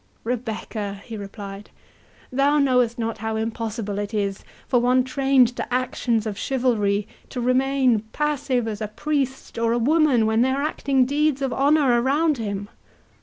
"Rebecca," 0.23 0.99
he 1.05 1.15
replied, 1.15 1.69
"thou 2.31 2.57
knowest 2.57 2.97
not 2.97 3.19
how 3.19 3.35
impossible 3.35 3.99
it 3.99 4.15
is 4.15 4.43
for 4.67 4.79
one 4.79 5.03
trained 5.03 5.55
to 5.57 5.71
actions 5.71 6.25
of 6.25 6.39
chivalry 6.39 7.07
to 7.29 7.39
remain 7.39 7.99
passive 8.11 8.67
as 8.67 8.81
a 8.81 8.87
priest, 8.87 9.59
or 9.59 9.73
a 9.73 9.77
woman, 9.77 10.25
when 10.25 10.41
they 10.41 10.49
are 10.49 10.63
acting 10.63 11.05
deeds 11.05 11.43
of 11.43 11.53
honour 11.53 12.01
around 12.01 12.39
him. 12.39 12.67